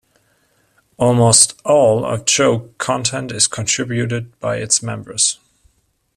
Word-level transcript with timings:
Almost 0.97 1.61
all 1.63 2.03
of 2.03 2.25
Chowk 2.25 2.75
content 2.79 3.31
is 3.31 3.45
contributed 3.45 4.39
by 4.39 4.55
its 4.55 4.81
members. 4.81 5.37